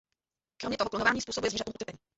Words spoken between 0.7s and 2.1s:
toho klonování způsobuje zvířatům utrpení.